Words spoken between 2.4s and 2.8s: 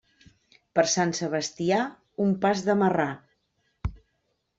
pas de